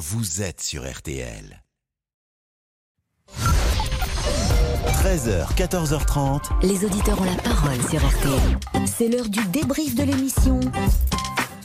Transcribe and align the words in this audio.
vous 0.00 0.40
êtes 0.40 0.62
sur 0.62 0.90
RTL. 0.90 1.62
13h, 5.04 5.54
14h30. 5.54 6.40
Les 6.62 6.86
auditeurs 6.86 7.20
ont 7.20 7.24
la 7.24 7.34
parole 7.42 7.78
sur 7.90 8.00
RTL. 8.08 8.86
C'est 8.86 9.08
l'heure 9.08 9.28
du 9.28 9.44
débrief 9.48 9.94
de 9.94 10.04
l'émission 10.04 10.58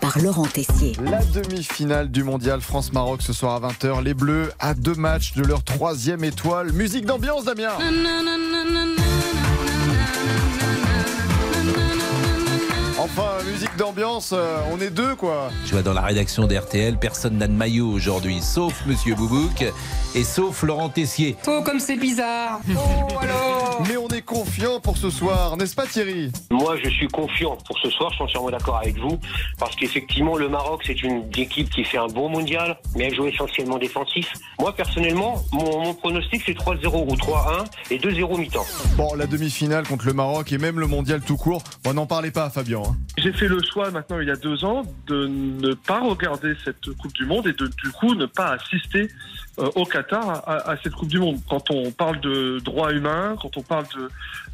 par 0.00 0.18
Laurent 0.18 0.46
Tessier. 0.46 0.96
La 1.04 1.22
demi-finale 1.22 2.10
du 2.10 2.24
mondial 2.24 2.62
France-Maroc 2.62 3.20
ce 3.20 3.34
soir 3.34 3.62
à 3.62 3.68
20h. 3.68 4.02
Les 4.02 4.14
Bleus 4.14 4.50
à 4.58 4.72
deux 4.72 4.94
matchs 4.94 5.34
de 5.34 5.42
leur 5.42 5.62
troisième 5.62 6.24
étoile. 6.24 6.72
Musique 6.72 7.04
d'ambiance, 7.04 7.44
Damien 7.44 7.76
Enfin, 13.02 13.42
musique 13.50 13.76
d'ambiance, 13.76 14.30
euh, 14.32 14.60
on 14.72 14.80
est 14.80 14.90
deux 14.90 15.16
quoi. 15.16 15.50
Je 15.66 15.72
vois 15.72 15.82
dans 15.82 15.92
la 15.92 16.02
rédaction 16.02 16.46
d'RTL, 16.46 16.98
personne 16.98 17.36
n'a 17.36 17.48
de 17.48 17.52
maillot 17.52 17.88
aujourd'hui, 17.88 18.40
sauf 18.40 18.74
Monsieur 18.86 19.16
Boubouk 19.16 19.64
et 20.14 20.22
sauf 20.22 20.62
Laurent 20.62 20.88
Tessier. 20.88 21.36
Oh, 21.48 21.62
comme 21.64 21.80
c'est 21.80 21.96
bizarre 21.96 22.60
Oh, 22.70 23.18
alors 23.20 23.61
Mais 23.88 23.96
on 23.96 24.08
est 24.08 24.22
confiant 24.22 24.80
pour 24.80 24.96
ce 24.96 25.10
soir, 25.10 25.56
n'est-ce 25.56 25.74
pas 25.74 25.86
Thierry? 25.86 26.30
Moi, 26.50 26.76
je 26.82 26.88
suis 26.90 27.08
confiant 27.08 27.56
pour 27.66 27.78
ce 27.78 27.90
soir, 27.90 28.10
je 28.10 28.16
suis 28.16 28.24
entièrement 28.24 28.50
d'accord 28.50 28.76
avec 28.78 28.96
vous, 28.98 29.18
parce 29.58 29.74
qu'effectivement, 29.76 30.36
le 30.36 30.48
Maroc, 30.48 30.82
c'est 30.86 31.02
une 31.02 31.24
équipe 31.36 31.70
qui 31.70 31.84
fait 31.84 31.98
un 31.98 32.06
bon 32.06 32.28
mondial, 32.28 32.78
mais 32.96 33.04
elle 33.04 33.14
joue 33.14 33.26
essentiellement 33.26 33.78
défensif. 33.78 34.32
Moi, 34.58 34.74
personnellement, 34.74 35.42
mon, 35.52 35.82
mon 35.84 35.94
pronostic, 35.94 36.42
c'est 36.46 36.56
3-0 36.56 36.86
ou 37.10 37.14
3-1 37.16 37.64
et 37.90 37.98
2-0 37.98 38.38
mi-temps. 38.38 38.66
Bon, 38.96 39.14
la 39.14 39.26
demi-finale 39.26 39.86
contre 39.86 40.06
le 40.06 40.12
Maroc 40.12 40.52
et 40.52 40.58
même 40.58 40.78
le 40.78 40.86
mondial 40.86 41.20
tout 41.20 41.36
court, 41.36 41.62
bon, 41.84 41.94
n'en 41.94 42.06
parlez 42.06 42.30
pas 42.30 42.50
Fabien. 42.50 42.82
hein. 42.84 42.96
J'ai 43.18 43.32
fait 43.32 43.48
le 43.48 43.58
choix 43.72 43.90
maintenant 43.90 44.20
il 44.20 44.28
y 44.28 44.30
a 44.30 44.36
deux 44.36 44.64
ans 44.64 44.82
de 45.06 45.26
ne 45.26 45.74
pas 45.74 46.00
regarder 46.00 46.54
cette 46.64 46.90
Coupe 46.96 47.12
du 47.12 47.26
Monde 47.26 47.46
et 47.46 47.52
de 47.52 47.66
du 47.66 47.90
coup 47.90 48.14
ne 48.14 48.26
pas 48.26 48.52
assister 48.52 49.08
euh, 49.58 49.68
au 49.74 49.84
Qatar 49.84 50.28
à, 50.48 50.70
à 50.70 50.76
cette 50.82 50.94
Coupe 50.94 51.08
du 51.08 51.18
Monde. 51.18 51.38
Quand 51.48 51.70
on 51.70 51.90
parle 51.90 52.20
de 52.20 52.58
droits 52.64 52.92
humains, 52.92 53.36
quand 53.40 53.56
on 53.56 53.61
parle 53.62 53.86
de 53.96 54.08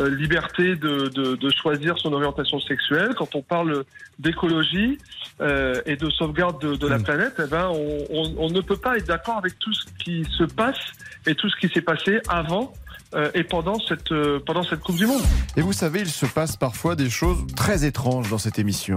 euh, 0.00 0.10
liberté 0.14 0.76
de, 0.76 1.08
de, 1.08 1.36
de 1.36 1.50
choisir 1.50 1.98
son 1.98 2.12
orientation 2.12 2.60
sexuelle, 2.60 3.14
quand 3.16 3.34
on 3.34 3.42
parle 3.42 3.84
d'écologie 4.18 4.98
euh, 5.40 5.80
et 5.86 5.96
de 5.96 6.10
sauvegarde 6.10 6.60
de, 6.60 6.76
de 6.76 6.86
la 6.86 6.98
planète, 6.98 7.34
eh 7.42 7.46
ben 7.48 7.68
on, 7.70 8.04
on, 8.10 8.34
on 8.38 8.50
ne 8.50 8.60
peut 8.60 8.76
pas 8.76 8.96
être 8.96 9.06
d'accord 9.06 9.36
avec 9.38 9.58
tout 9.58 9.72
ce 9.72 9.84
qui 10.02 10.24
se 10.38 10.44
passe 10.44 10.78
et 11.26 11.34
tout 11.34 11.48
ce 11.48 11.56
qui 11.56 11.72
s'est 11.72 11.82
passé 11.82 12.20
avant 12.28 12.72
euh, 13.14 13.30
et 13.34 13.44
pendant 13.44 13.78
cette 13.80 14.12
euh, 14.12 14.40
pendant 14.44 14.62
cette 14.62 14.80
Coupe 14.80 14.96
du 14.96 15.06
Monde. 15.06 15.22
Et 15.56 15.60
vous 15.60 15.72
savez, 15.72 16.00
il 16.00 16.08
se 16.08 16.26
passe 16.26 16.56
parfois 16.56 16.96
des 16.96 17.10
choses 17.10 17.38
très 17.56 17.84
étranges 17.84 18.30
dans 18.30 18.38
cette 18.38 18.58
émission. 18.58 18.96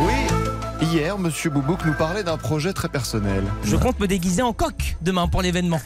Oui, 0.00 0.86
hier, 0.92 1.18
Monsieur 1.18 1.50
Boubouk 1.50 1.84
nous 1.84 1.94
parlait 1.94 2.22
d'un 2.24 2.38
projet 2.38 2.72
très 2.72 2.88
personnel. 2.88 3.42
Je 3.64 3.76
compte 3.76 4.00
me 4.00 4.06
déguiser 4.06 4.42
en 4.42 4.52
coq 4.52 4.96
demain 5.02 5.28
pour 5.28 5.42
l'événement. 5.42 5.80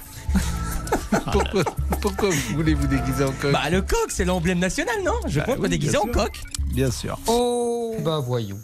Pourquoi, 1.32 1.64
pourquoi 2.00 2.28
voulez 2.54 2.74
vous 2.74 2.86
déguiser 2.86 3.24
en 3.24 3.32
coq? 3.32 3.52
Bah, 3.52 3.70
le 3.70 3.80
coq, 3.82 4.06
c'est 4.08 4.24
l'emblème 4.24 4.58
national, 4.58 4.96
non? 5.04 5.12
Je 5.26 5.40
Bah 5.40 5.46
me 5.56 5.62
oui, 5.62 5.68
déguiser 5.68 5.92
bien 5.92 6.00
en 6.00 6.06
coq. 6.06 6.40
Bien 6.72 6.90
sûr. 6.90 7.18
Oh 7.26 7.94
Bah, 8.04 8.20
voyons. 8.24 8.58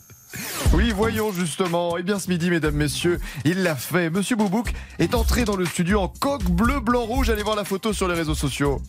Oui, 0.75 0.93
voyons 0.95 1.33
justement. 1.33 1.97
Eh 1.99 2.03
bien, 2.03 2.19
ce 2.19 2.29
midi, 2.29 2.51
mesdames, 2.51 2.75
messieurs, 2.75 3.19
il 3.45 3.63
l'a 3.63 3.75
fait. 3.75 4.11
Monsieur 4.11 4.37
Boubouk 4.37 4.73
est 4.99 5.15
entré 5.15 5.45
dans 5.45 5.57
le 5.57 5.65
studio 5.65 6.01
en 6.01 6.09
coq 6.09 6.45
bleu, 6.45 6.81
blanc, 6.81 7.03
rouge. 7.05 7.31
Allez 7.31 7.43
voir 7.43 7.57
la 7.57 7.65
photo 7.65 7.93
sur 7.93 8.07
les 8.09 8.15
réseaux 8.15 8.35
sociaux. 8.37 8.81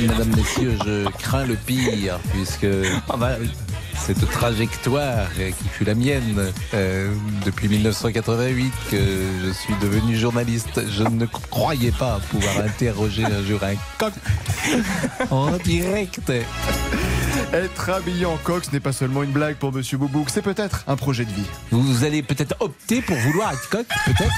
Mesdames, 0.00 0.34
Messieurs, 0.34 0.76
je 0.84 1.08
crains 1.18 1.44
le 1.46 1.54
pire, 1.54 2.18
puisque 2.32 2.66
Ah 3.08 3.16
bah, 3.16 3.36
cette 3.96 4.28
trajectoire 4.30 5.28
qui 5.34 5.68
fut 5.68 5.84
la 5.84 5.94
mienne 5.94 6.52
euh, 6.74 7.12
depuis 7.44 7.68
1988 7.68 8.72
que 8.90 8.96
je 9.44 9.50
suis 9.52 9.74
devenu 9.80 10.16
journaliste, 10.16 10.82
je 10.90 11.04
ne 11.04 11.26
croyais 11.26 11.92
pas 11.92 12.20
pouvoir 12.30 12.58
interroger 12.64 13.24
un 13.24 13.42
jour 13.44 13.62
un 13.62 13.74
coq 13.98 14.12
en 15.30 15.52
direct. 15.58 16.32
Être 17.52 17.90
habillé 17.90 18.24
en 18.24 18.36
coq, 18.38 18.64
ce 18.64 18.70
n'est 18.70 18.80
pas 18.80 18.92
seulement 18.92 19.22
une 19.22 19.30
blague 19.30 19.56
pour 19.56 19.72
Monsieur 19.72 19.98
Boubouk, 19.98 20.30
c'est 20.30 20.40
peut-être 20.42 20.84
un 20.86 20.96
projet 20.96 21.24
de 21.26 21.30
vie. 21.32 21.44
Vous 21.70 22.04
allez 22.04 22.22
peut-être 22.22 22.54
opter 22.60 23.02
pour 23.02 23.16
vouloir 23.16 23.52
être 23.52 23.68
coq, 23.68 23.86
peut-être 24.06 24.30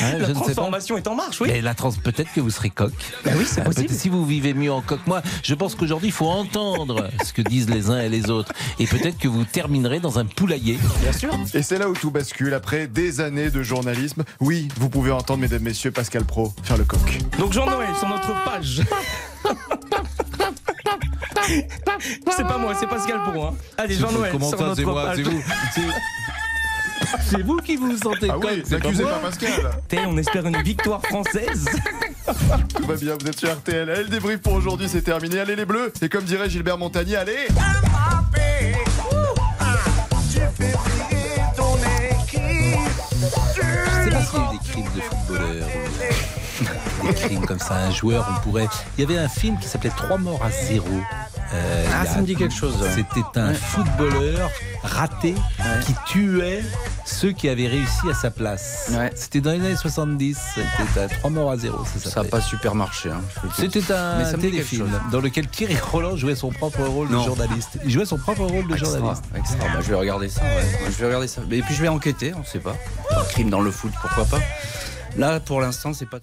Hein, 0.00 0.12
la 0.18 0.18
je 0.18 0.22
ne 0.22 0.26
sais 0.26 0.32
pas. 0.34 0.40
transformation 0.40 0.96
est 0.96 1.06
en 1.08 1.16
marche, 1.16 1.40
oui. 1.40 1.48
Mais 1.50 1.60
la 1.60 1.74
trans, 1.74 1.90
peut-être 1.90 2.32
que 2.32 2.40
vous 2.40 2.50
serez 2.50 2.70
coq. 2.70 2.92
Bah 3.24 3.32
oui, 3.36 3.44
c'est 3.46 3.60
Euh, 3.60 3.64
possible. 3.64 3.92
Si 3.92 4.08
vous 4.08 4.24
vivez 4.24 4.54
mieux 4.54 4.70
en 4.72 4.80
coq, 4.80 5.00
moi, 5.08 5.22
je 5.42 5.54
pense 5.54 5.74
qu'aujourd'hui, 5.74 6.08
il 6.08 6.12
faut 6.12 6.28
entendre 6.28 7.10
ce 7.24 7.32
que 7.32 7.42
disent 7.42 7.68
les 7.68 7.90
uns 7.90 8.00
et 8.00 8.08
les 8.08 8.30
autres. 8.30 8.52
Et 8.78 8.86
peut-être 8.86 9.18
que 9.18 9.26
vous 9.26 9.42
terminerez 9.44 9.98
dans 9.98 10.20
un 10.20 10.24
poulailler. 10.24 10.78
Bien 11.02 11.12
sûr. 11.12 11.30
Et 11.52 11.62
c'est 11.64 11.78
là 11.78 11.88
où 11.88 11.94
tout 11.94 12.12
bascule. 12.12 12.54
Après 12.54 12.86
des 12.86 13.20
années 13.20 13.50
de 13.50 13.62
journalisme, 13.64 14.22
oui, 14.40 14.68
vous 14.76 14.88
pouvez 14.88 15.10
entendre, 15.10 15.40
mesdames, 15.40 15.62
messieurs, 15.62 15.90
Pascal 15.90 16.24
Pro 16.24 16.52
faire 16.62 16.76
le 16.76 16.84
coq. 16.84 17.18
Donc, 17.38 17.52
Jean-Noël, 17.52 17.88
sur 17.98 18.08
notre 18.08 18.32
page. 18.44 18.82
c'est 22.36 22.46
pas 22.46 22.58
moi, 22.58 22.74
c'est 22.78 22.86
Pascal 22.88 23.22
pour 23.24 23.32
moi. 23.34 23.54
Allez, 23.76 23.94
Jean-Noël, 23.94 24.32
Comment 24.32 24.50
ça, 24.50 24.56
c'est 24.76 24.84
moi, 24.84 25.04
page. 25.06 25.16
c'est 25.16 25.22
vous 25.22 25.42
C'est- 25.74 25.80
C'est 27.30 27.42
vous 27.42 27.56
qui 27.58 27.76
vous 27.76 27.96
sentez 27.96 28.28
Ah 28.30 28.36
oui, 28.38 28.62
pas 28.62 29.18
Pascal. 29.22 29.70
T'es, 29.88 29.98
On 30.06 30.16
espère 30.18 30.46
une 30.46 30.60
victoire 30.62 31.00
française. 31.02 31.66
Tout 32.76 32.86
va 32.86 32.94
bien, 32.96 33.14
vous 33.18 33.26
êtes 33.26 33.38
sur 33.38 33.50
RTL. 33.50 33.88
Allez, 33.88 34.02
le 34.02 34.08
débrief 34.08 34.40
pour 34.40 34.52
aujourd'hui, 34.54 34.88
c'est 34.88 35.02
terminé. 35.02 35.40
Allez 35.40 35.56
les 35.56 35.64
bleus. 35.64 35.92
Et 36.02 36.08
comme 36.08 36.24
dirait 36.24 36.50
Gilbert 36.50 36.76
Montagnier, 36.76 37.16
allez 37.16 37.46
s'il 44.30 44.38
y 44.38 44.42
a 44.42 44.46
eu 44.46 44.58
des 44.58 44.68
crimes 44.70 44.90
de 44.94 45.00
footballeurs 45.00 45.66
ou 47.02 47.06
des 47.08 47.14
crimes 47.14 47.46
comme 47.46 47.58
ça. 47.58 47.74
Un 47.76 47.90
joueur, 47.90 48.26
on 48.36 48.40
pourrait. 48.42 48.68
Il 48.96 49.02
y 49.02 49.04
avait 49.04 49.18
un 49.18 49.28
film 49.28 49.58
qui 49.58 49.68
s'appelait 49.68 49.90
Trois 49.96 50.18
morts 50.18 50.42
à 50.44 50.50
zéro. 50.50 50.86
Euh, 51.54 51.86
Ah, 51.94 52.04
ça 52.04 52.20
me 52.20 52.26
dit 52.26 52.34
quelque 52.36 52.54
chose, 52.54 52.76
ouais. 52.82 52.90
C'était 52.94 53.38
un 53.40 53.54
footballeur 53.54 54.50
raté 54.82 55.34
qui 55.86 55.94
tuait 56.06 56.62
ceux 57.06 57.32
qui 57.32 57.48
avaient 57.48 57.68
réussi 57.68 58.10
à 58.10 58.14
sa 58.14 58.30
place. 58.30 58.90
Ouais. 58.92 59.10
C'était 59.14 59.40
dans 59.40 59.52
les 59.52 59.60
années 59.60 59.74
70. 59.76 60.38
C'était 60.54 61.00
à 61.00 61.08
Trois 61.08 61.30
morts 61.30 61.50
à 61.50 61.56
zéro. 61.56 61.82
Ça 61.86 62.10
Ça 62.10 62.22
n'a 62.22 62.28
pas 62.28 62.42
super 62.42 62.74
marché. 62.74 63.08
Hein. 63.10 63.22
C'était 63.56 63.90
un 63.92 64.18
Mais 64.18 64.34
téléfilm 64.34 64.90
dans 65.10 65.20
lequel 65.20 65.46
Thierry 65.48 65.76
Roland 65.90 66.16
jouait 66.16 66.34
son 66.34 66.50
propre 66.50 66.82
rôle 66.82 67.08
de 67.08 67.18
journaliste. 67.18 67.78
Il 67.82 67.90
jouait 67.92 68.04
son 68.04 68.18
propre 68.18 68.42
rôle 68.42 68.66
de 68.68 68.74
Extra, 68.74 68.98
journaliste. 68.98 69.24
extra. 69.34 69.58
Bah, 69.58 69.80
je 69.80 69.88
vais 69.88 69.94
regarder 69.96 70.28
ça. 70.28 70.42
Je 70.86 70.90
vais 70.98 71.06
regarder 71.06 71.28
ça. 71.28 71.40
Et 71.50 71.62
puis 71.62 71.74
je 71.74 71.80
vais 71.80 71.88
enquêter, 71.88 72.34
on 72.38 72.44
sait 72.44 72.58
pas. 72.60 72.76
Crime 73.24 73.50
dans 73.50 73.60
le 73.60 73.70
foot, 73.70 73.92
pourquoi 74.00 74.24
pas? 74.24 74.40
Là, 75.16 75.40
pour 75.40 75.60
l'instant, 75.60 75.92
c'est 75.92 76.08
pas. 76.08 76.18